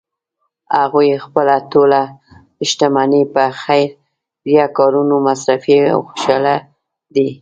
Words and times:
هغوی 0.79 1.09
خپله 1.25 1.55
ټول 1.71 1.91
شتمني 2.69 3.23
په 3.33 3.43
خیریه 3.61 4.65
کارونو 4.77 5.15
مصرفوی 5.27 5.79
او 5.93 5.99
خوشحاله 6.09 6.55
دي 7.15 7.27